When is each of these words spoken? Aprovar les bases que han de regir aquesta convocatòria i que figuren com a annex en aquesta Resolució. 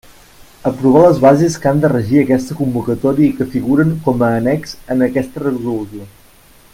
Aprovar 0.69 1.03
les 1.07 1.19
bases 1.25 1.57
que 1.65 1.69
han 1.71 1.83
de 1.83 1.91
regir 1.93 2.21
aquesta 2.23 2.57
convocatòria 2.63 3.27
i 3.33 3.37
que 3.41 3.49
figuren 3.57 3.95
com 4.07 4.27
a 4.29 4.33
annex 4.39 4.77
en 4.97 5.09
aquesta 5.09 5.45
Resolució. 5.49 6.13